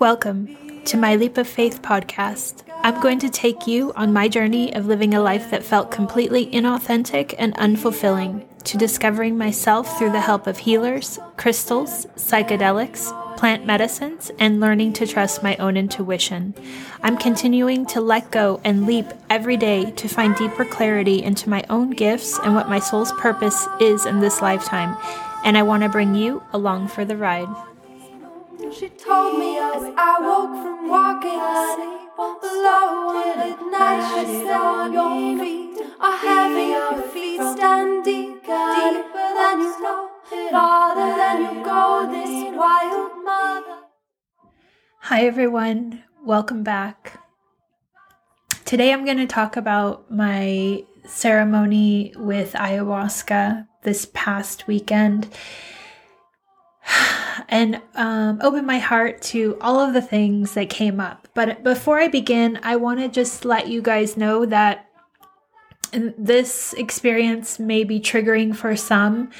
[0.00, 2.62] Welcome to my Leap of Faith podcast.
[2.84, 6.46] I'm going to take you on my journey of living a life that felt completely
[6.46, 14.30] inauthentic and unfulfilling, to discovering myself through the help of healers, crystals, psychedelics, plant medicines,
[14.38, 16.54] and learning to trust my own intuition.
[17.02, 21.64] I'm continuing to let go and leap every day to find deeper clarity into my
[21.68, 24.96] own gifts and what my soul's purpose is in this lifetime.
[25.44, 27.48] And I want to bring you along for the ride.
[28.70, 34.04] She told me as I woke from walking asleep alone at night.
[34.12, 40.10] She said, Your feet are heavy, your feet stand deep, deeper than you know,
[40.50, 42.08] farther than you go.
[42.12, 43.76] This wild mother.
[45.00, 46.04] Hi, everyone.
[46.22, 47.22] Welcome back.
[48.66, 55.34] Today I'm going to talk about my ceremony with ayahuasca this past weekend
[57.48, 61.28] and um, open my heart to all of the things that came up.
[61.34, 64.86] But before I begin, I want to just let you guys know that
[65.92, 69.30] this experience may be triggering for some.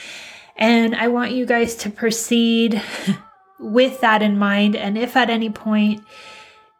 [0.56, 2.83] And I want you guys to proceed
[3.61, 4.75] with that in mind.
[4.75, 6.03] And if at any point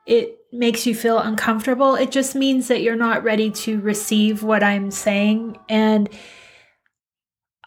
[0.07, 4.63] it makes you feel uncomfortable, it just means that you're not ready to receive what
[4.63, 5.59] I'm saying.
[5.69, 6.09] And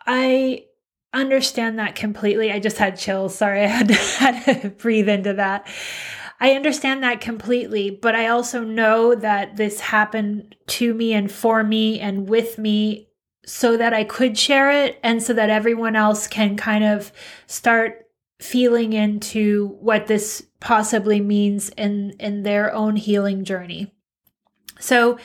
[0.07, 0.65] I
[1.13, 2.51] understand that completely.
[2.51, 3.35] I just had chills.
[3.35, 5.67] Sorry, I had to, had to breathe into that.
[6.39, 11.63] I understand that completely, but I also know that this happened to me and for
[11.63, 13.09] me and with me
[13.45, 17.11] so that I could share it and so that everyone else can kind of
[17.45, 18.07] start
[18.39, 23.93] feeling into what this possibly means in in their own healing journey.
[24.79, 25.19] So,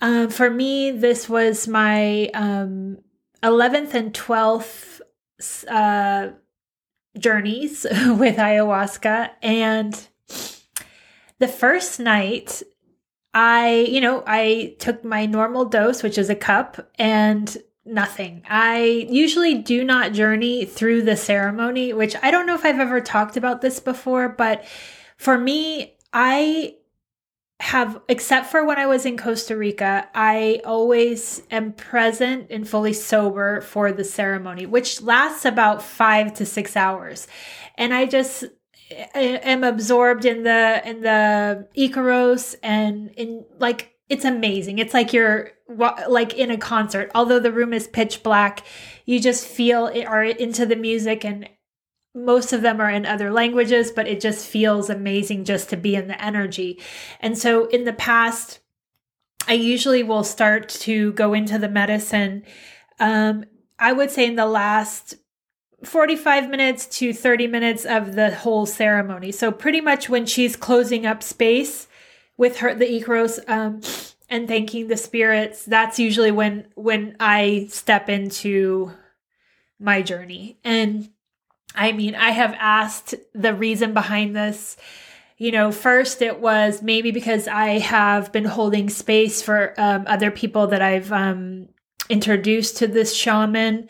[0.00, 2.98] um, for me, this was my um,
[3.42, 5.00] 11th and 12th
[5.68, 6.30] uh,
[7.18, 9.30] journeys with ayahuasca.
[9.42, 10.08] And
[11.38, 12.62] the first night,
[13.34, 18.42] I, you know, I took my normal dose, which is a cup, and nothing.
[18.48, 23.00] I usually do not journey through the ceremony, which I don't know if I've ever
[23.00, 24.64] talked about this before, but
[25.16, 26.76] for me, I
[27.62, 32.92] have, except for when I was in Costa Rica, I always am present and fully
[32.92, 37.28] sober for the ceremony, which lasts about five to six hours.
[37.78, 38.46] And I just
[39.14, 44.80] am absorbed in the in the Icaros and in like it's amazing.
[44.80, 45.52] It's like you're
[46.08, 47.12] like in a concert.
[47.14, 48.66] Although the room is pitch black,
[49.06, 51.48] you just feel it are into the music and
[52.14, 55.94] most of them are in other languages, but it just feels amazing just to be
[55.94, 56.80] in the energy.
[57.20, 58.60] And so in the past,
[59.48, 62.44] I usually will start to go into the medicine.
[63.00, 63.44] Um,
[63.78, 65.14] I would say in the last
[65.84, 69.32] 45 minutes to 30 minutes of the whole ceremony.
[69.32, 71.88] So pretty much when she's closing up space
[72.36, 73.80] with her the Icaros um,
[74.28, 78.92] and thanking the spirits, that's usually when when I step into
[79.80, 80.58] my journey.
[80.62, 81.10] And
[81.74, 84.76] I mean, I have asked the reason behind this.
[85.38, 90.30] You know, first it was maybe because I have been holding space for um, other
[90.30, 91.68] people that I've um,
[92.08, 93.88] introduced to this shaman.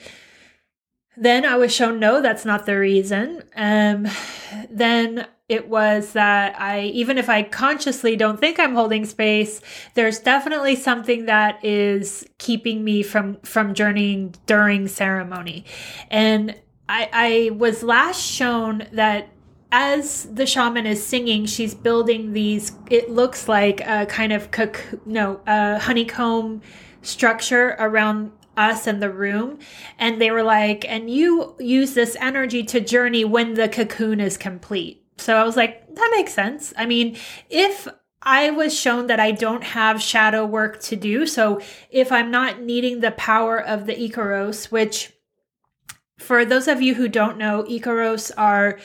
[1.16, 3.42] Then I was shown no, that's not the reason.
[3.54, 4.08] Um,
[4.70, 9.60] then it was that I, even if I consciously don't think I'm holding space,
[9.92, 15.66] there's definitely something that is keeping me from from journeying during ceremony,
[16.10, 16.54] and
[16.88, 19.28] I, I was last shown that
[19.70, 22.72] as the shaman is singing, she's building these.
[22.90, 26.60] It looks like a kind of cocoon, no, a honeycomb
[27.00, 29.58] structure around us and the room.
[29.98, 34.36] And they were like, and you use this energy to journey when the cocoon is
[34.36, 35.02] complete.
[35.16, 36.74] So I was like, that makes sense.
[36.76, 37.16] I mean,
[37.48, 37.88] if
[38.20, 41.60] I was shown that I don't have shadow work to do, so
[41.90, 45.12] if I'm not needing the power of the Icaros, which
[46.18, 48.78] for those of you who don't know, Icaros are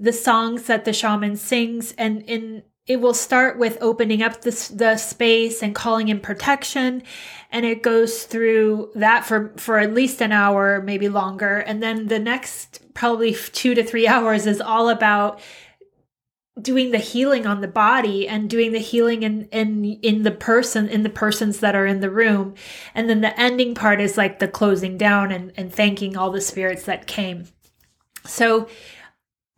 [0.00, 4.72] the songs that the shaman sings, and in it will start with opening up the,
[4.74, 7.02] the space and calling in protection
[7.50, 11.58] and it goes through that for for at least an hour maybe longer.
[11.58, 15.40] And then the next probably two to three hours is all about
[16.60, 20.88] doing the healing on the body and doing the healing in in in the person
[20.88, 22.54] in the persons that are in the room.
[22.94, 26.40] And then the ending part is like the closing down and and thanking all the
[26.40, 27.46] spirits that came.
[28.24, 28.68] So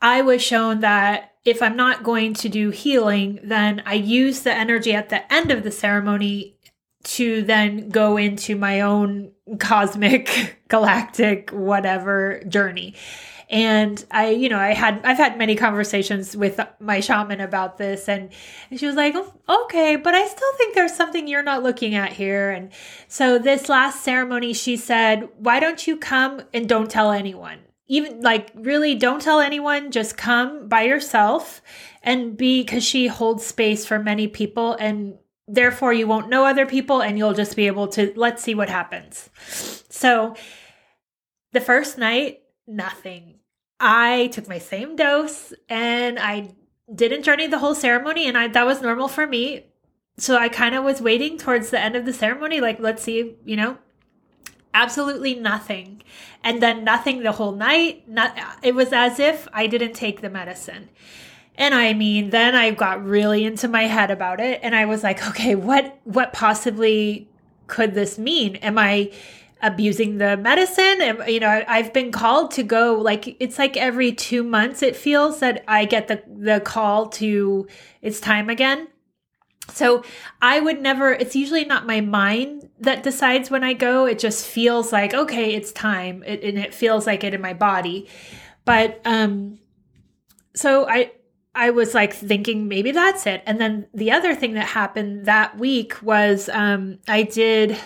[0.01, 4.53] i was shown that if i'm not going to do healing then i use the
[4.53, 6.57] energy at the end of the ceremony
[7.03, 12.95] to then go into my own cosmic galactic whatever journey
[13.51, 18.09] And I, you know, I had I've had many conversations with my shaman about this
[18.09, 18.31] and,
[18.71, 21.97] and she was like, oh, "Okay, but I still think there's something you're not looking
[21.97, 22.71] at here." And
[23.09, 27.59] so this last ceremony she said, "Why don't you come and don't tell anyone?"
[27.89, 31.61] Even like really don't tell anyone, just come by yourself
[32.05, 35.19] and be because she holds space for many people and
[35.49, 38.69] therefore you won't know other people and you'll just be able to let's see what
[38.69, 39.29] happens.
[39.91, 40.37] So
[41.53, 43.40] the first night, nothing.
[43.81, 46.51] I took my same dose and I
[46.95, 49.67] didn't journey the whole ceremony and I that was normal for me.
[50.19, 53.37] So I kind of was waiting towards the end of the ceremony like let's see,
[53.45, 53.79] you know,
[54.75, 56.03] absolutely nothing.
[56.45, 58.07] And then nothing the whole night.
[58.07, 60.91] Not it was as if I didn't take the medicine.
[61.57, 65.03] And I mean, then I got really into my head about it and I was
[65.03, 67.29] like, okay, what what possibly
[67.67, 68.57] could this mean?
[68.57, 69.13] Am I
[69.63, 71.01] abusing the medicine?
[71.01, 74.97] And, you know, I've been called to go like it's like every 2 months it
[74.97, 77.67] feels that I get the the call to
[78.03, 78.89] it's time again.
[79.73, 80.03] So
[80.43, 84.07] I would never, it's usually not my mind that decides when I go.
[84.07, 86.23] It just feels like, okay, it's time.
[86.27, 88.09] It, and it feels like it in my body.
[88.65, 89.59] But, um,
[90.55, 91.13] so I,
[91.55, 93.43] I was like thinking maybe that's it.
[93.47, 97.77] And then the other thing that happened that week was um, I did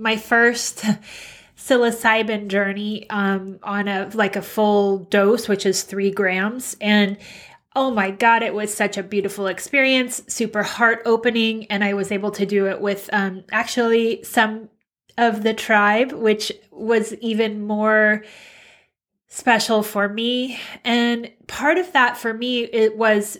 [0.00, 0.84] my first
[1.56, 6.76] psilocybin journey um, on a like a full dose, which is three grams.
[6.80, 7.18] And
[7.76, 11.66] oh my God, it was such a beautiful experience, super heart opening.
[11.66, 14.68] And I was able to do it with um, actually some
[15.18, 18.24] of the tribe, which was even more
[19.28, 20.58] special for me.
[20.84, 23.38] And part of that for me, it was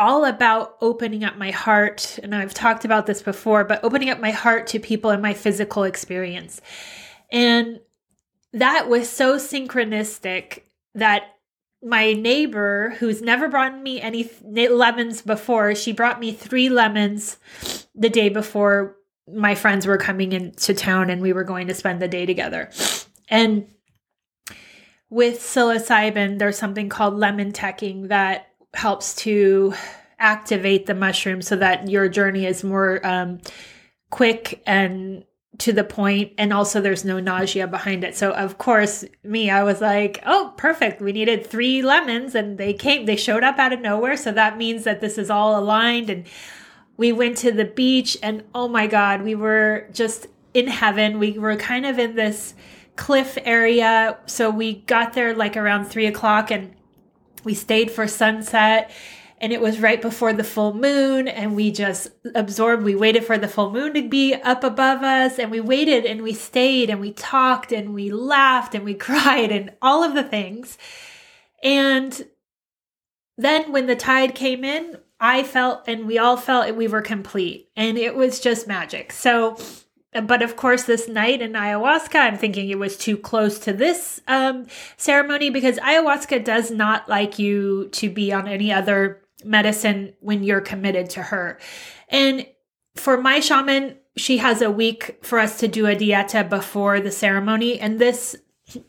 [0.00, 2.18] all about opening up my heart.
[2.22, 5.34] And I've talked about this before, but opening up my heart to people in my
[5.34, 6.62] physical experience.
[7.30, 7.80] And
[8.54, 10.62] that was so synchronistic
[10.94, 11.36] that
[11.82, 17.36] my neighbor, who's never brought me any lemons before, she brought me three lemons
[17.94, 18.96] the day before
[19.28, 22.70] my friends were coming into town and we were going to spend the day together.
[23.28, 23.68] And
[25.10, 29.74] with psilocybin, there's something called lemon tekking that helps to
[30.18, 33.40] activate the mushroom so that your journey is more um,
[34.10, 35.24] quick and
[35.58, 38.16] to the point and also there's no nausea behind it.
[38.16, 41.02] So of course me i was like oh perfect.
[41.02, 44.16] We needed three lemons and they came they showed up out of nowhere.
[44.16, 46.26] So that means that this is all aligned and
[46.96, 51.18] we went to the beach and oh my god we were just in heaven.
[51.18, 52.54] We were kind of in this
[52.96, 54.18] cliff area.
[54.26, 56.74] So we got there like around three o'clock and
[57.44, 58.90] we stayed for sunset.
[59.42, 62.82] And it was right before the full moon, and we just absorbed.
[62.82, 66.20] We waited for the full moon to be up above us, and we waited and
[66.22, 70.22] we stayed and we talked and we laughed and we cried and all of the
[70.22, 70.76] things.
[71.62, 72.22] And
[73.38, 77.70] then when the tide came in, I felt and we all felt we were complete,
[77.74, 79.10] and it was just magic.
[79.10, 79.56] So
[80.24, 84.20] but of course this night in ayahuasca i'm thinking it was too close to this
[84.26, 84.66] um,
[84.96, 90.60] ceremony because ayahuasca does not like you to be on any other medicine when you're
[90.60, 91.58] committed to her.
[92.08, 92.46] And
[92.96, 97.12] for my shaman she has a week for us to do a dieta before the
[97.12, 97.78] ceremony.
[97.78, 98.36] And this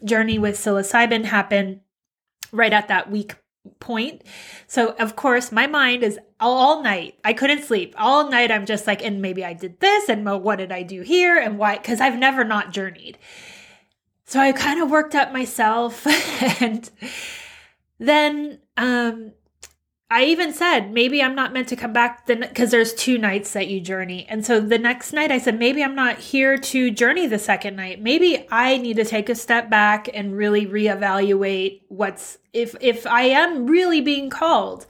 [0.04, 1.82] journey with psilocybin happened
[2.52, 3.36] right at that week
[3.80, 4.24] point.
[4.68, 7.20] So of course my mind is all, night.
[7.24, 7.94] I couldn't sleep.
[7.98, 11.02] All night I'm just like, and maybe I did this and what did I do
[11.02, 11.78] here and why?
[11.78, 13.18] Because I've never not journeyed.
[14.26, 16.08] So I kind of worked up myself
[16.62, 16.90] and
[18.00, 19.34] then um
[20.12, 23.70] I even said maybe I'm not meant to come back because there's two nights that
[23.70, 24.26] you journey.
[24.28, 27.78] And so the next night I said maybe I'm not here to journey the second
[27.78, 28.02] night.
[28.02, 33.22] Maybe I need to take a step back and really reevaluate what's if if I
[33.22, 34.86] am really being called.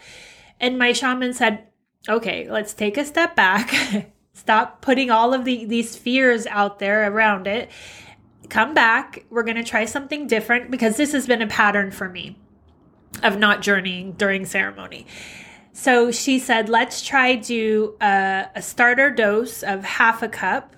[0.59, 1.67] And my shaman said,
[2.09, 4.11] "Okay, let's take a step back.
[4.33, 7.69] Stop putting all of the, these fears out there around it.
[8.49, 9.23] Come back.
[9.29, 12.37] We're going to try something different because this has been a pattern for me."
[13.23, 15.05] Of not journeying during ceremony.
[15.73, 20.75] So she said, let's try do a, a, starter dose of half a cup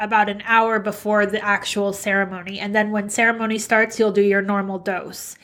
[0.00, 2.58] about an hour before the actual ceremony.
[2.58, 5.36] And then when ceremony starts, you'll do your normal dose.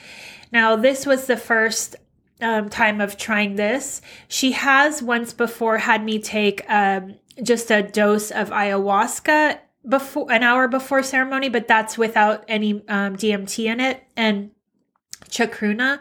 [0.52, 1.96] Now, this was the first
[2.40, 4.00] um, time of trying this.
[4.28, 9.58] She has once before had me take um, just a dose of ayahuasca
[9.88, 14.02] before an hour before ceremony, but that's without any um, DMT in it.
[14.16, 14.50] And
[15.28, 16.00] chacruna.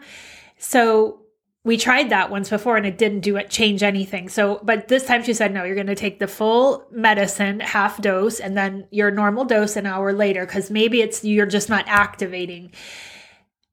[0.58, 1.20] So
[1.62, 4.28] we tried that once before and it didn't do it change anything.
[4.28, 8.00] So, but this time she said, no, you're going to take the full medicine, half
[8.00, 11.84] dose, and then your normal dose an hour later because maybe it's you're just not
[11.86, 12.72] activating.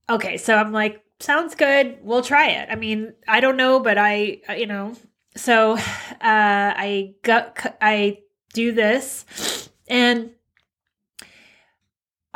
[0.09, 1.97] okay, so I'm like, sounds good.
[2.01, 2.67] We'll try it.
[2.69, 4.93] I mean, I don't know, but I, uh, you know,
[5.35, 5.79] so uh,
[6.21, 8.19] I got, I
[8.53, 10.31] do this and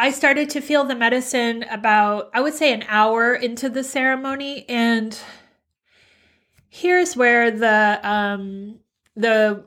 [0.02, 4.66] I started to feel the medicine about, I would say, an hour into the ceremony.
[4.68, 5.16] And
[6.70, 8.80] here's where the, um,
[9.16, 9.64] the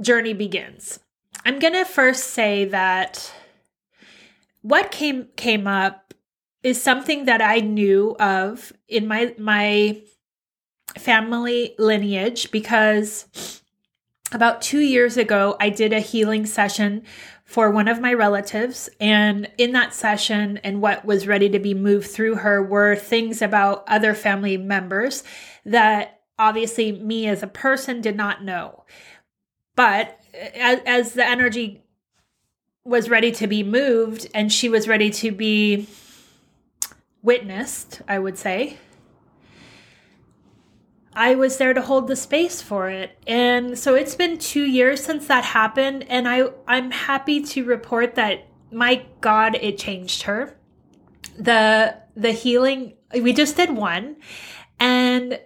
[0.00, 1.00] journey begins.
[1.44, 3.32] I'm going to first say that
[4.62, 6.14] what came came up
[6.62, 10.00] is something that I knew of in my my
[10.96, 13.62] family lineage because
[14.32, 17.02] about 2 years ago I did a healing session
[17.50, 21.74] for one of my relatives and in that session and what was ready to be
[21.74, 25.24] moved through her were things about other family members
[25.64, 28.84] that obviously me as a person did not know
[29.74, 30.20] but
[30.54, 31.82] as, as the energy
[32.84, 35.88] was ready to be moved and she was ready to be
[37.22, 38.78] witnessed, I would say.
[41.20, 43.10] I was there to hold the space for it.
[43.26, 48.14] And so it's been 2 years since that happened and I I'm happy to report
[48.14, 50.56] that my god it changed her.
[51.38, 54.16] The the healing we just did one
[54.78, 55.38] and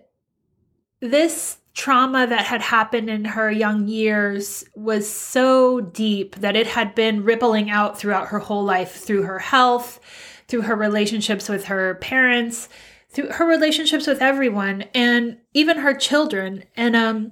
[1.00, 6.94] this trauma that had happened in her young years was so deep that it had
[6.94, 9.98] been rippling out throughout her whole life through her health,
[10.46, 12.68] through her relationships with her parents,
[13.14, 16.64] through her relationships with everyone and even her children.
[16.76, 17.30] And um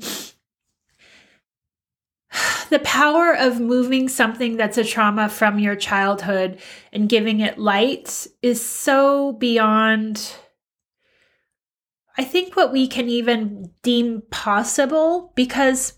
[2.70, 6.60] the power of moving something that's a trauma from your childhood
[6.92, 10.34] and giving it light is so beyond
[12.18, 15.94] I think what we can even deem possible because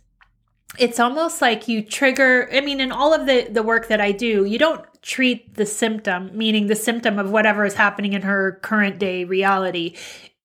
[0.78, 4.12] it's almost like you trigger i mean in all of the the work that i
[4.12, 8.58] do you don't treat the symptom meaning the symptom of whatever is happening in her
[8.62, 9.94] current day reality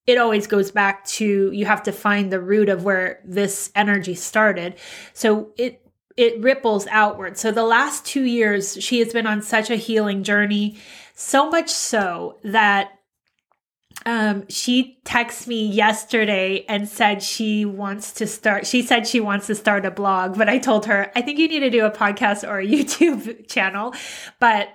[0.10, 4.16] it always goes back to you have to find the root of where this energy
[4.16, 4.76] started.
[5.14, 5.86] So it
[6.18, 7.38] it ripples outward.
[7.38, 10.78] So the last 2 years she has been on such a healing journey.
[11.14, 12.99] So much so that
[14.06, 18.66] um, she texted me yesterday and said she wants to start.
[18.66, 21.48] She said she wants to start a blog, but I told her, I think you
[21.48, 23.94] need to do a podcast or a YouTube channel.
[24.40, 24.70] But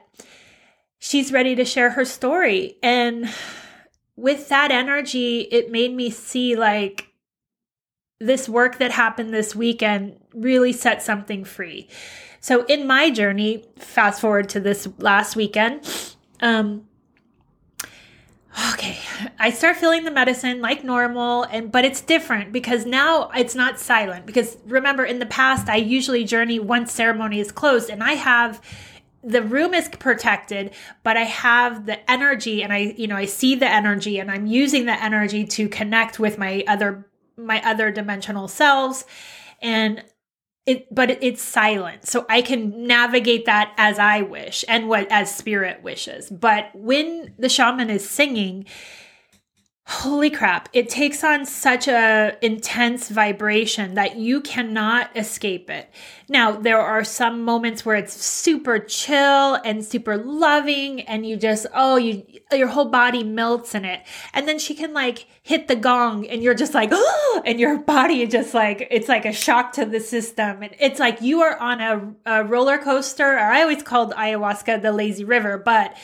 [0.99, 2.77] she's ready to share her story.
[2.83, 3.33] And
[4.17, 7.09] with that energy, it made me see like
[8.21, 11.89] this work that happened this weekend really set something free.
[12.41, 15.89] So in my journey, fast forward to this last weekend,
[16.41, 16.87] um,
[18.73, 18.99] okay
[19.39, 23.81] i start feeling the medicine like normal and but it's different because now it's not
[23.81, 28.13] silent because remember in the past i usually journey once ceremony is closed and i
[28.13, 28.61] have
[29.25, 33.55] the room is protected but i have the energy and i you know i see
[33.55, 38.47] the energy and i'm using the energy to connect with my other my other dimensional
[38.47, 39.05] selves
[39.61, 40.05] and
[40.67, 42.07] it but it's silent.
[42.07, 46.31] So i can navigate that as i wish and what as spirit wishes.
[46.31, 48.67] But when the shaman is singing
[49.87, 50.71] holy crap.
[50.73, 55.91] It takes on such a intense vibration that you cannot escape it.
[56.27, 61.67] Now there are some moments where it's super chill and super loving and you just
[61.75, 64.01] oh you your whole body melts in it.
[64.33, 67.77] And then she can like hit the gong and you're just like oh and your
[67.79, 70.63] body just like it's like a shock to the system.
[70.63, 74.81] And it's like you are on a, a roller coaster or i always called ayahuasca
[74.81, 75.95] the lazy river but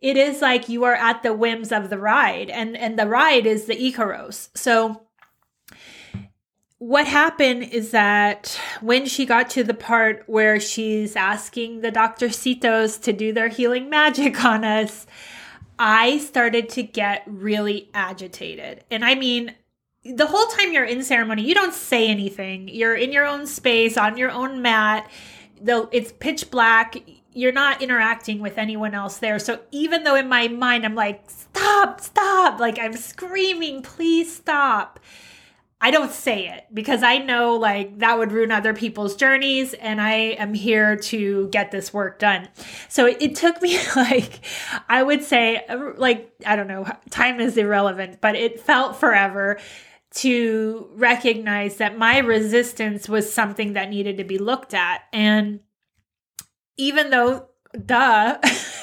[0.00, 3.46] it is like you are at the whims of the ride and and the ride
[3.46, 4.48] is the icaros.
[4.54, 5.02] So
[6.78, 13.02] what happened is that when she got to the part where she's asking the doctorcitos
[13.02, 15.06] to do their healing magic on us
[15.80, 18.84] i started to get really agitated.
[18.90, 19.54] And i mean
[20.04, 22.68] the whole time you're in ceremony you don't say anything.
[22.68, 25.10] You're in your own space on your own mat.
[25.60, 26.96] Though it's pitch black
[27.32, 29.38] you're not interacting with anyone else there.
[29.38, 34.98] So even though in my mind I'm like, stop, stop, like I'm screaming, please stop.
[35.80, 40.00] I don't say it because I know like that would ruin other people's journeys and
[40.00, 42.48] I am here to get this work done.
[42.88, 44.40] So it, it took me like,
[44.88, 45.64] I would say,
[45.96, 49.60] like, I don't know, time is irrelevant, but it felt forever
[50.10, 55.02] to recognize that my resistance was something that needed to be looked at.
[55.12, 55.60] And
[56.78, 57.48] even though,
[57.84, 58.38] duh,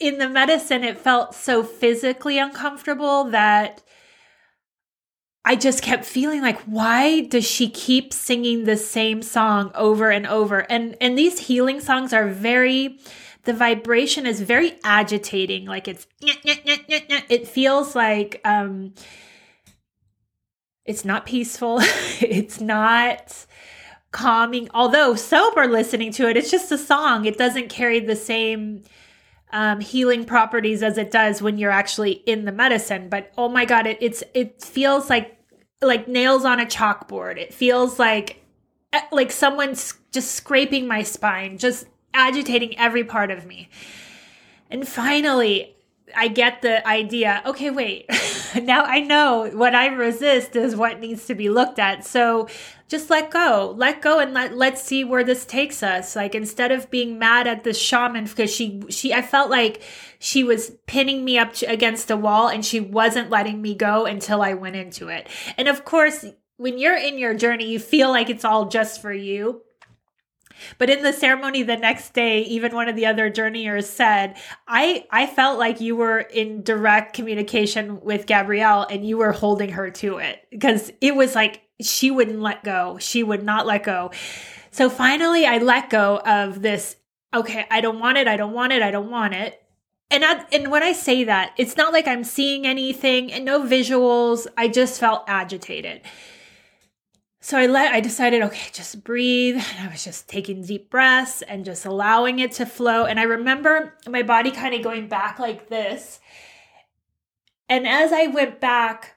[0.00, 3.82] in the medicine, it felt so physically uncomfortable that
[5.44, 10.26] I just kept feeling like, why does she keep singing the same song over and
[10.26, 10.60] over?
[10.70, 12.98] And and these healing songs are very
[13.44, 15.66] the vibration is very agitating.
[15.66, 18.94] Like it's it feels like um
[20.84, 21.80] it's not peaceful.
[22.20, 23.46] It's not
[24.12, 28.82] calming although sober listening to it it's just a song it doesn't carry the same
[29.52, 33.64] um, healing properties as it does when you're actually in the medicine but oh my
[33.64, 35.38] god it, it's it feels like
[35.80, 38.44] like nails on a chalkboard it feels like
[38.92, 43.68] eh, like someone's just scraping my spine just agitating every part of me
[44.70, 45.74] and finally
[46.16, 47.42] I get the idea.
[47.46, 48.06] Okay, wait.
[48.62, 52.04] now I know what I resist is what needs to be looked at.
[52.04, 52.48] So
[52.88, 53.74] just let go.
[53.76, 56.14] Let go and let let's see where this takes us.
[56.14, 59.82] Like instead of being mad at the shaman because she she I felt like
[60.18, 64.42] she was pinning me up against a wall and she wasn't letting me go until
[64.42, 65.28] I went into it.
[65.56, 66.24] And of course,
[66.56, 69.62] when you're in your journey, you feel like it's all just for you
[70.78, 75.06] but in the ceremony the next day, even one of the other journeyers said, I,
[75.10, 79.90] I felt like you were in direct communication with Gabrielle and you were holding her
[79.90, 82.98] to it because it was like she wouldn't let go.
[82.98, 84.10] She would not let go.
[84.70, 86.96] So finally, I let go of this.
[87.34, 88.28] Okay, I don't want it.
[88.28, 88.82] I don't want it.
[88.82, 89.62] I don't want it.
[90.10, 93.62] And I, and when I say that, it's not like I'm seeing anything and no
[93.62, 94.46] visuals.
[94.58, 96.02] I just felt agitated.
[97.44, 99.56] So I let I decided, okay, just breathe.
[99.56, 103.04] And I was just taking deep breaths and just allowing it to flow.
[103.04, 106.20] And I remember my body kind of going back like this.
[107.68, 109.16] And as I went back,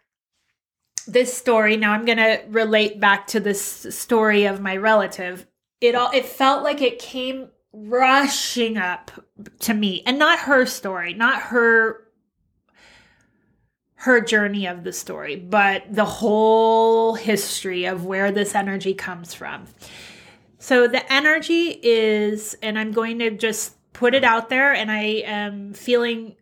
[1.08, 3.62] this story, now I'm gonna relate back to this
[3.96, 5.46] story of my relative.
[5.79, 9.12] It all it felt like it came rushing up
[9.60, 12.04] to me and not her story, not her
[14.05, 19.65] her journey of the story, but the whole history of where this energy comes from.
[20.59, 25.24] So the energy is, and I'm going to just put it out there, and I
[25.25, 26.35] am feeling.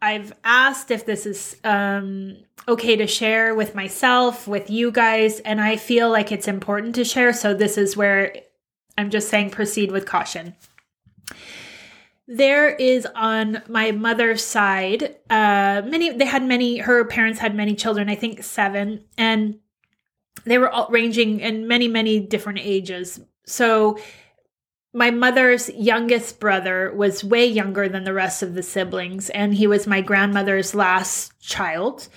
[0.00, 5.60] I've asked if this is um, okay to share with myself, with you guys, and
[5.60, 7.34] I feel like it's important to share.
[7.34, 8.36] So, this is where
[8.96, 10.54] I'm just saying proceed with caution
[12.28, 17.74] there is on my mother's side uh many they had many her parents had many
[17.74, 19.60] children i think seven and
[20.46, 23.20] they were all ranging in many many different ages.
[23.46, 23.98] So
[24.94, 29.66] my mother's youngest brother was way younger than the rest of the siblings and he
[29.66, 32.08] was my grandmother's last child.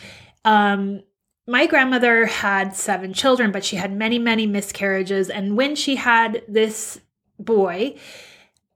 [0.46, 1.02] Um
[1.48, 6.44] my grandmother had seven children but she had many many miscarriages and when she had
[6.48, 7.02] this
[7.40, 7.96] boy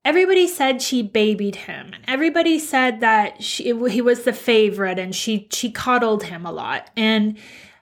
[0.05, 5.47] everybody said she babied him everybody said that she, he was the favorite and she
[5.51, 6.89] she coddled him a lot.
[6.95, 7.37] And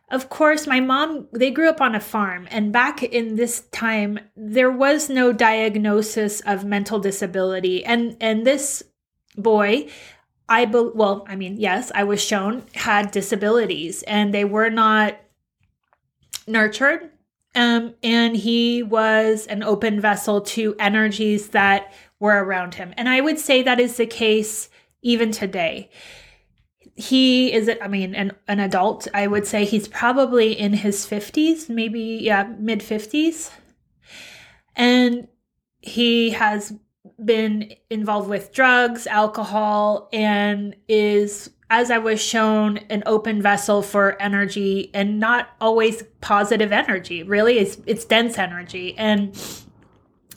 [0.10, 4.20] of course my mom they grew up on a farm and back in this time
[4.36, 7.84] there was no diagnosis of mental disability.
[7.86, 8.84] And and this
[9.38, 9.88] boy
[10.50, 15.18] i be, well i mean yes i was shown had disabilities and they were not
[16.48, 17.11] nurtured
[17.56, 22.94] um, and he was an open vessel to energies that were around him.
[22.98, 24.70] And I would say that is the case
[25.02, 25.90] even today.
[26.96, 29.08] He is, I mean, an, an adult.
[29.14, 33.52] I would say he's probably in his 50s, maybe, yeah, mid 50s.
[34.76, 35.28] And
[35.82, 36.74] he has
[37.24, 44.22] been involved with drugs, alcohol, and is, as I was shown, an open vessel for
[44.22, 47.24] energy and not always positive energy.
[47.24, 48.94] Really, it's, it's dense energy.
[48.98, 49.42] And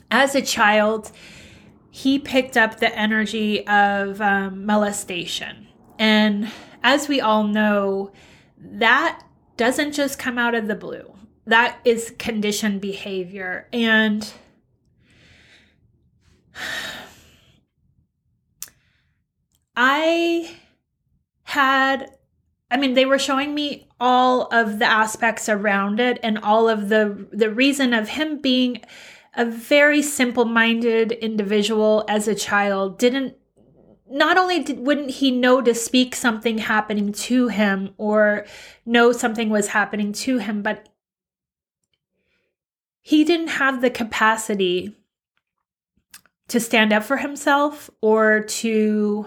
[0.09, 1.11] as a child,
[1.91, 5.67] he picked up the energy of um, molestation.
[5.99, 6.49] And
[6.81, 8.13] as we all know,
[8.57, 9.21] that
[9.57, 11.13] doesn't just come out of the blue,
[11.47, 13.67] that is conditioned behavior.
[13.73, 14.31] And
[19.75, 20.55] I
[21.55, 22.11] had
[22.69, 26.89] I mean they were showing me all of the aspects around it and all of
[26.89, 28.81] the the reason of him being
[29.35, 33.35] a very simple minded individual as a child didn't
[34.07, 38.45] not only did, wouldn't he know to speak something happening to him or
[38.85, 40.89] know something was happening to him, but
[43.01, 44.95] he didn't have the capacity
[46.47, 49.25] to stand up for himself or to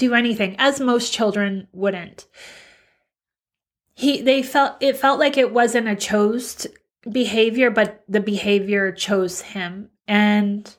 [0.00, 2.26] do anything, as most children wouldn't.
[3.94, 6.66] He they felt it felt like it wasn't a chose
[7.10, 9.90] behavior, but the behavior chose him.
[10.08, 10.74] And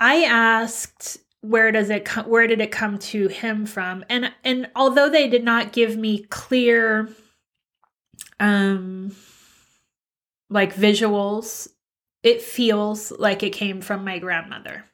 [0.00, 4.68] I asked where does it come where did it come to him from and and
[4.74, 7.08] although they did not give me clear
[8.40, 9.14] um
[10.50, 11.68] like visuals
[12.26, 14.84] it feels like it came from my grandmother.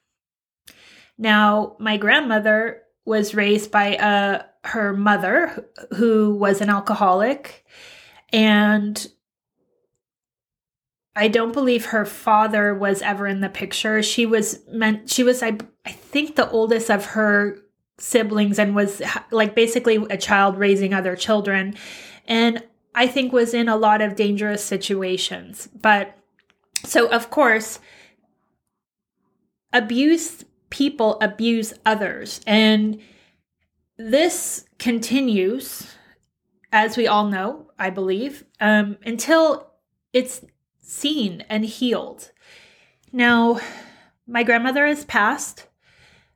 [1.18, 7.64] Now, my grandmother was raised by uh, her mother, who was an alcoholic,
[8.32, 9.06] and
[11.14, 14.02] I don't believe her father was ever in the picture.
[14.02, 17.58] She was meant she was I I think the oldest of her
[17.98, 21.74] siblings and was like basically a child raising other children
[22.26, 22.62] and
[22.94, 25.68] I think was in a lot of dangerous situations.
[25.80, 26.16] But
[26.84, 27.78] so of course
[29.72, 32.98] abuse people abuse others and
[33.98, 35.86] this continues
[36.72, 39.70] as we all know, I believe, um, until
[40.14, 40.42] it's
[40.80, 42.30] seen and healed.
[43.12, 43.60] Now,
[44.26, 45.66] my grandmother has passed.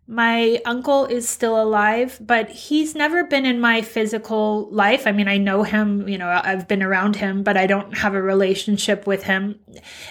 [0.06, 5.06] My uncle is still alive, but he's never been in my physical life.
[5.06, 8.14] I mean, I know him, you know, I've been around him, but I don't have
[8.14, 9.58] a relationship with him.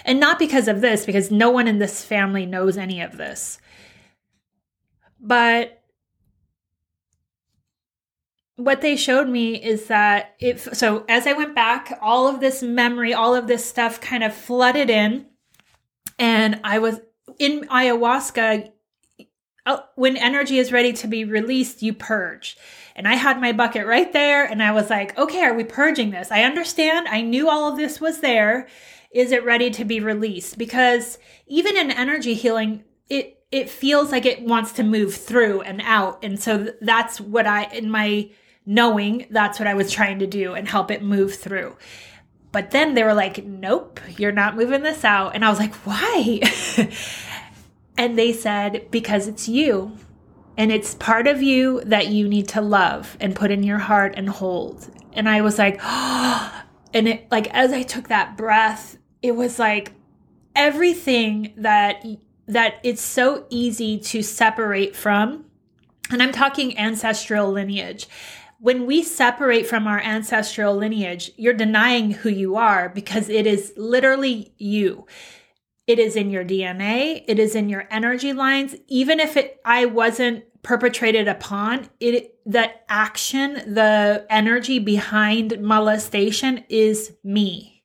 [0.04, 3.58] And not because of this, because no one in this family knows any of this.
[5.26, 5.82] But
[8.54, 12.62] what they showed me is that if so as i went back all of this
[12.62, 15.26] memory all of this stuff kind of flooded in.
[16.18, 17.00] And i was
[17.38, 18.70] in ayahuasca
[19.66, 22.56] uh, when energy is ready to be released you purge.
[22.94, 26.10] And i had my bucket right there and i was like okay are we purging
[26.10, 26.30] this?
[26.30, 27.08] I understand.
[27.08, 28.68] I knew all of this was there.
[29.10, 30.56] Is it ready to be released?
[30.56, 35.80] Because even in energy healing it it feels like it wants to move through and
[35.84, 38.28] out and so that's what i in my
[38.66, 41.76] knowing that's what I was trying to do and help it move through.
[42.50, 45.34] But then they were like, nope, you're not moving this out.
[45.34, 46.40] And I was like, why?
[47.96, 49.96] and they said, because it's you.
[50.58, 54.14] And it's part of you that you need to love and put in your heart
[54.16, 54.90] and hold.
[55.12, 59.92] And I was like, and it like as I took that breath, it was like
[60.54, 62.04] everything that
[62.46, 65.44] that it's so easy to separate from.
[66.10, 68.08] And I'm talking ancestral lineage
[68.58, 73.72] when we separate from our ancestral lineage, you're denying who you are because it is
[73.76, 75.06] literally you.
[75.86, 78.74] It is in your DNA, it is in your energy lines.
[78.88, 87.12] Even if it I wasn't perpetrated upon, it that action, the energy behind molestation is
[87.22, 87.84] me.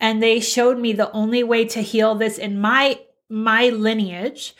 [0.00, 4.54] And they showed me the only way to heal this in my my lineage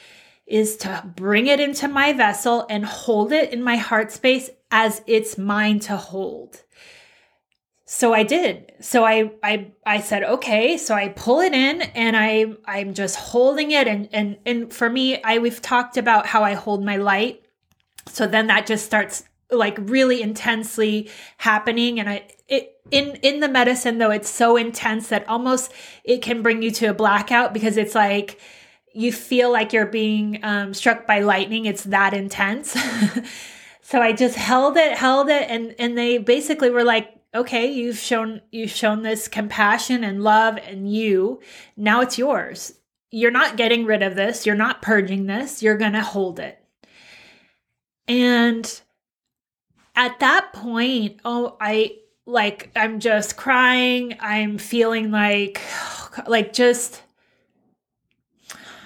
[0.47, 5.03] is to bring it into my vessel and hold it in my heart space as
[5.07, 6.63] it's mine to hold.
[7.85, 8.73] So I did.
[8.81, 10.77] So I I I said, okay.
[10.77, 14.91] So I pull it in and I I'm just holding it and and and for
[14.91, 17.45] me, I we've talked about how I hold my light.
[18.07, 23.49] So then that just starts like really intensely happening and I it in in the
[23.49, 25.73] medicine though it's so intense that almost
[26.05, 28.39] it can bring you to a blackout because it's like
[28.99, 31.67] you feel like you're being um, struck by lightning.
[31.67, 32.77] It's that intense.
[33.81, 37.97] so I just held it, held it, and and they basically were like, "Okay, you've
[37.97, 41.41] shown you've shown this compassion and love, and you
[41.77, 42.75] now it's yours.
[43.13, 44.45] You're not getting rid of this.
[44.45, 45.63] You're not purging this.
[45.63, 46.61] You're gonna hold it."
[48.09, 48.81] And
[49.95, 54.17] at that point, oh, I like I'm just crying.
[54.19, 55.61] I'm feeling like
[56.27, 57.03] like just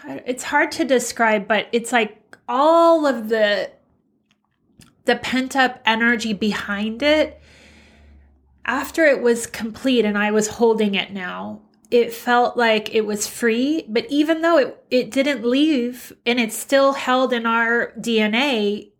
[0.04, 3.70] it's hard to describe, but it's like all of the
[5.04, 7.42] the pent up energy behind it
[8.64, 11.60] after it was complete and I was holding it now,
[11.90, 13.84] it felt like it was free.
[13.88, 18.92] But even though it, it didn't leave and it's still held in our DNA,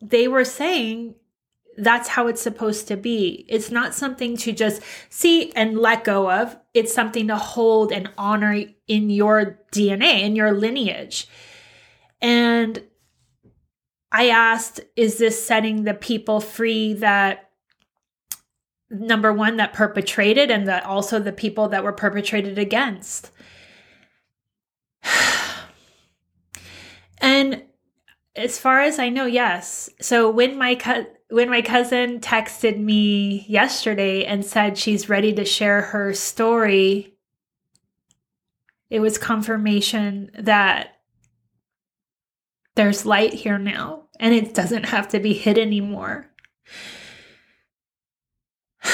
[0.00, 1.14] they were saying
[1.78, 3.44] that's how it's supposed to be.
[3.48, 6.56] It's not something to just see and let go of.
[6.72, 11.28] It's something to hold and honor in your DNA, in your lineage.
[12.20, 12.82] And
[14.12, 17.50] I asked, is this setting the people free that
[18.88, 23.30] number one, that perpetrated, and that also the people that were perpetrated against?
[27.18, 27.62] and
[28.34, 29.90] as far as I know, yes.
[30.00, 35.44] So when my co- when my cousin texted me yesterday and said she's ready to
[35.44, 37.15] share her story,
[38.90, 40.96] it was confirmation that
[42.74, 46.30] there's light here now and it doesn't have to be hid anymore.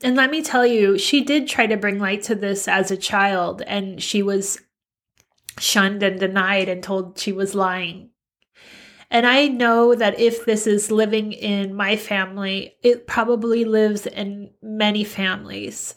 [0.00, 2.96] And let me tell you, she did try to bring light to this as a
[2.96, 4.60] child, and she was
[5.58, 8.10] shunned and denied and told she was lying.
[9.10, 14.50] And I know that if this is living in my family, it probably lives in
[14.62, 15.96] many families.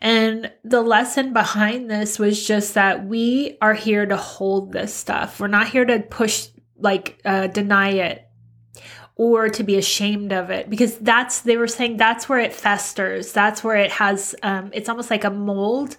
[0.00, 5.40] And the lesson behind this was just that we are here to hold this stuff.
[5.40, 8.28] We're not here to push, like, uh, deny it
[9.18, 13.32] or to be ashamed of it because that's they were saying that's where it festers
[13.32, 15.96] that's where it has um, it's almost like a mold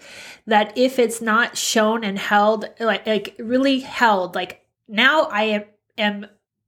[0.47, 5.63] that if it's not shown and held like like really held like now i am,
[5.97, 6.25] am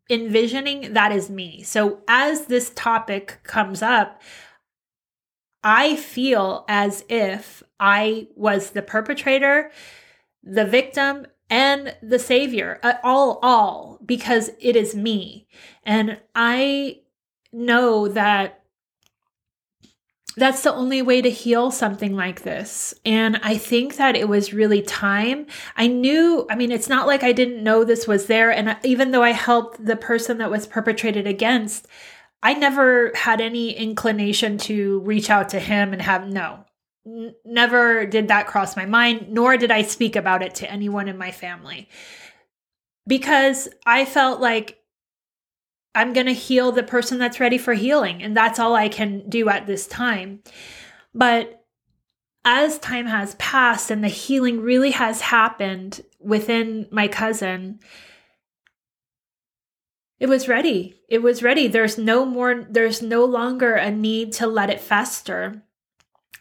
[0.10, 4.22] envisioning that is me so as this topic comes up
[5.64, 9.72] i feel as if i was the perpetrator
[10.44, 15.48] the victim and the savior uh, all all because it is me.
[15.84, 17.02] And i
[17.52, 18.58] know that
[20.38, 22.94] that's the only way to heal something like this.
[23.06, 25.46] And i think that it was really time.
[25.76, 28.50] I knew i mean it's not like i didn't know this was there.
[28.50, 31.86] And even though i helped the person that was perpetrated against
[32.44, 36.64] i never had any inclination to reach out to him and have no
[37.06, 41.08] N- never did that cross my mind, nor did I speak about it to anyone
[41.08, 41.90] in my family
[43.08, 44.78] because I felt like
[45.94, 48.24] I'm going to heal the person that's ready for healing.
[48.24, 50.42] And that's all I can do at this time.
[51.14, 51.66] But
[52.46, 57.80] as time has passed and the healing really has happened within my cousin,
[60.22, 61.02] it was ready.
[61.10, 61.68] It was ready.
[61.68, 65.64] There's no more, there's no longer a need to let it fester.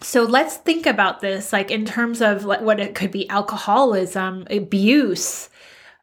[0.03, 5.49] So let's think about this like in terms of what it could be alcoholism, abuse,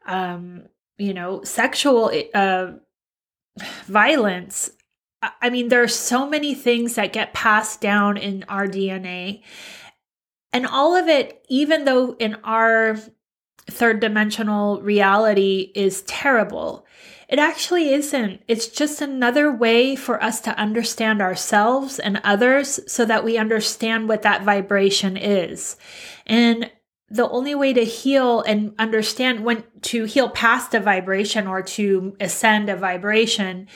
[0.06, 0.64] um,
[0.96, 2.72] you know, sexual uh,
[3.84, 4.70] violence.
[5.40, 9.42] I mean, there are so many things that get passed down in our DNA.
[10.52, 12.98] And all of it, even though in our
[13.70, 16.84] third dimensional reality is terrible,
[17.28, 18.42] it actually isn't.
[18.48, 24.08] It's just another way for us to understand ourselves and others so that we understand
[24.08, 25.76] what that vibration is.
[26.26, 26.70] And
[27.10, 32.16] the only way to heal and understand when to heal past a vibration or to
[32.18, 33.68] ascend a vibration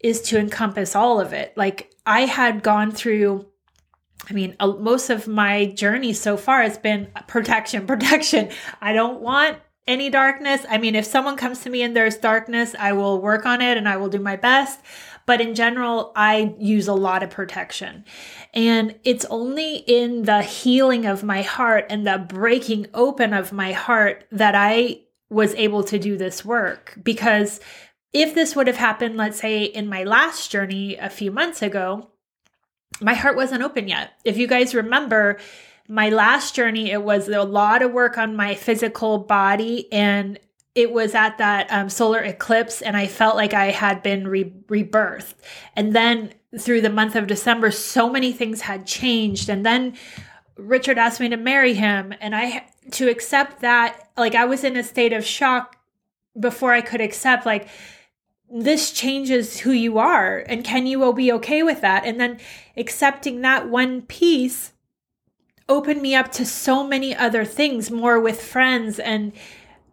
[0.00, 1.54] is to encompass all of it.
[1.56, 3.46] Like I had gone through
[4.30, 8.48] I mean, most of my journey so far has been protection, protection.
[8.80, 10.64] I don't want any darkness.
[10.68, 13.76] I mean, if someone comes to me and there's darkness, I will work on it
[13.76, 14.80] and I will do my best.
[15.26, 18.04] But in general, I use a lot of protection.
[18.52, 23.72] And it's only in the healing of my heart and the breaking open of my
[23.72, 26.98] heart that I was able to do this work.
[27.02, 27.60] Because
[28.12, 32.10] if this would have happened, let's say in my last journey a few months ago,
[33.00, 34.12] my heart wasn't open yet.
[34.24, 35.38] If you guys remember,
[35.88, 40.38] my last journey, it was a lot of work on my physical body and
[40.74, 44.52] it was at that um, solar eclipse and i felt like i had been re-
[44.66, 45.34] rebirthed.
[45.76, 49.48] And then through the month of december so many things had changed.
[49.48, 49.96] And then
[50.56, 54.76] richard asked me to marry him and i to accept that like i was in
[54.76, 55.76] a state of shock
[56.38, 57.68] before i could accept like
[58.50, 62.04] this changes who you are and can you be okay with that?
[62.04, 62.38] And then
[62.76, 64.73] accepting that one piece
[65.68, 69.32] opened me up to so many other things more with friends and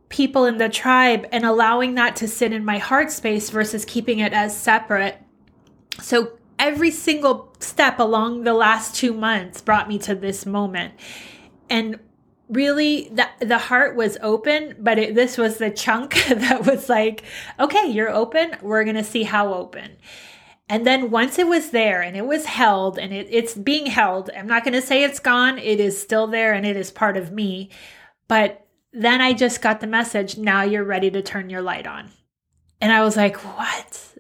[0.10, 4.20] people in the tribe and allowing that to sit in my heart space versus keeping
[4.20, 5.18] it as separate.
[6.02, 10.94] So every single step along the last 2 months brought me to this moment.
[11.70, 12.00] And
[12.50, 17.24] really the, the heart was open but it, this was the chunk that was like
[17.60, 19.90] okay you're open we're gonna see how open
[20.72, 24.30] and then once it was there and it was held and it, it's being held,
[24.34, 25.58] I'm not going to say it's gone.
[25.58, 27.72] It is still there and it is part of me.
[28.30, 32.10] But then I just got the message now you're ready to turn your light on.
[32.80, 34.16] And I was like, what?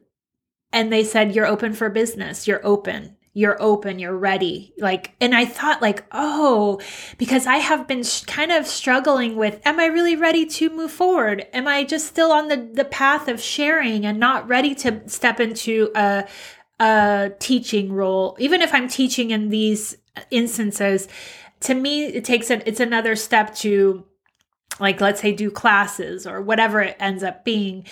[0.74, 2.50] And they said, you're open for business.
[2.50, 4.74] You're open you're open, you're ready.
[4.78, 6.82] Like, and I thought, like, oh,
[7.18, 10.92] because I have been sh- kind of struggling with, am I really ready to move
[10.92, 11.48] forward?
[11.54, 15.40] Am I just still on the, the path of sharing and not ready to step
[15.40, 16.28] into a,
[16.82, 18.36] a teaching role?
[18.38, 19.98] Even if I'm teaching in these
[20.30, 21.08] instances,
[21.62, 24.06] to me, it takes it, it's another step to,
[24.78, 27.86] like, let's say, do classes or whatever it ends up being.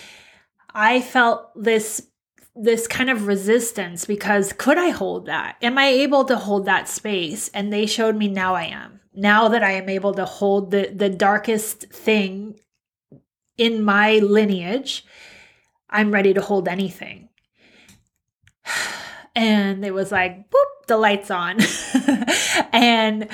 [0.74, 2.09] I felt this
[2.62, 5.56] this kind of resistance because could I hold that?
[5.62, 7.48] Am I able to hold that space?
[7.54, 9.00] And they showed me now I am.
[9.14, 12.60] Now that I am able to hold the the darkest thing
[13.56, 15.04] in my lineage,
[15.88, 17.28] I'm ready to hold anything.
[19.36, 21.58] And it was like, boop, the lights on.
[22.72, 23.28] and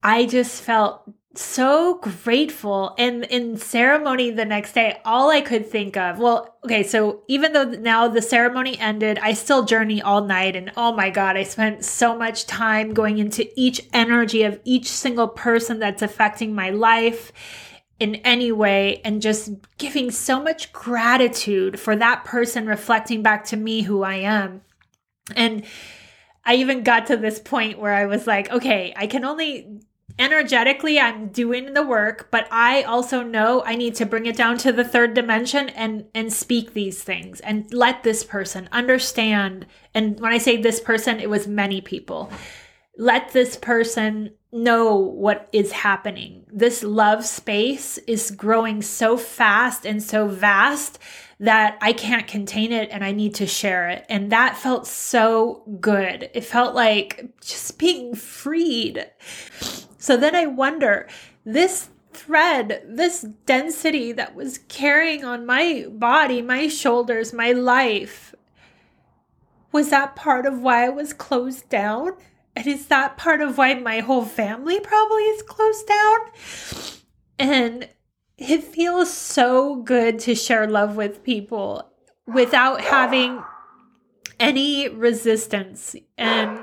[0.00, 1.02] I just felt
[1.34, 2.94] so grateful.
[2.98, 7.52] And in ceremony the next day, all I could think of, well, okay, so even
[7.52, 10.56] though now the ceremony ended, I still journey all night.
[10.56, 14.88] And oh my God, I spent so much time going into each energy of each
[14.88, 17.32] single person that's affecting my life
[17.98, 23.56] in any way and just giving so much gratitude for that person reflecting back to
[23.56, 24.62] me who I am.
[25.36, 25.64] And
[26.44, 29.80] I even got to this point where I was like, okay, I can only
[30.18, 34.58] energetically I'm doing the work, but I also know I need to bring it down
[34.58, 39.66] to the third dimension and and speak these things and let this person understand.
[39.94, 42.30] And when I say this person, it was many people.
[42.98, 46.44] Let this person know what is happening.
[46.52, 50.98] This love space is growing so fast and so vast
[51.40, 54.04] that I can't contain it and I need to share it.
[54.08, 56.30] And that felt so good.
[56.34, 59.04] It felt like just being freed.
[60.02, 61.06] So then I wonder
[61.44, 68.34] this thread, this density that was carrying on my body, my shoulders, my life,
[69.70, 72.16] was that part of why I was closed down?
[72.56, 76.18] And is that part of why my whole family probably is closed down?
[77.38, 77.88] And
[78.36, 81.92] it feels so good to share love with people
[82.26, 83.40] without having
[84.40, 85.94] any resistance.
[86.18, 86.58] And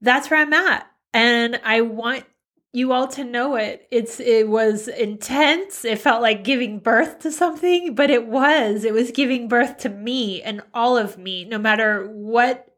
[0.00, 0.91] that's where I'm at.
[1.14, 2.24] And I want
[2.72, 3.86] you all to know it.
[3.90, 5.84] It's it was intense.
[5.84, 8.84] It felt like giving birth to something, but it was.
[8.84, 12.68] It was giving birth to me and all of me, no matter what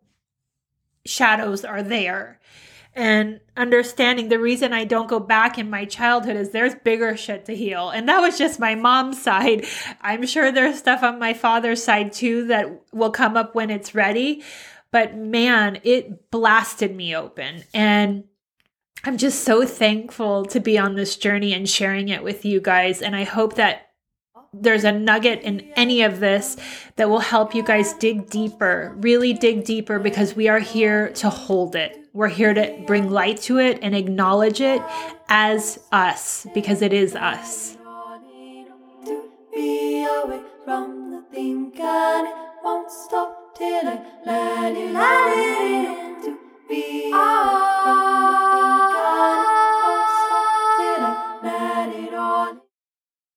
[1.07, 2.40] shadows are there.
[2.97, 7.44] And understanding the reason I don't go back in my childhood is there's bigger shit
[7.47, 7.90] to heal.
[7.90, 9.66] And that was just my mom's side.
[10.01, 13.97] I'm sure there's stuff on my father's side too that will come up when it's
[13.97, 14.42] ready.
[14.94, 17.64] But man, it blasted me open.
[17.74, 18.22] And
[19.02, 23.02] I'm just so thankful to be on this journey and sharing it with you guys.
[23.02, 23.88] And I hope that
[24.52, 26.57] there's a nugget in any of this
[26.94, 31.28] that will help you guys dig deeper, really dig deeper, because we are here to
[31.28, 31.98] hold it.
[32.12, 34.80] We're here to bring light to it and acknowledge it
[35.28, 37.76] as us, because it is us.
[42.64, 46.38] won't till I let you let it
[46.68, 47.10] be.
[47.14, 48.34] Oh,